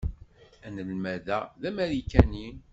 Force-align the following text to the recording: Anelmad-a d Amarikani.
Anelmad-a 0.65 1.31
d 1.61 1.63
Amarikani. 1.69 2.47